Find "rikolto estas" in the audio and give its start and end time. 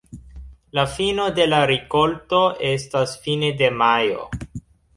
1.73-3.15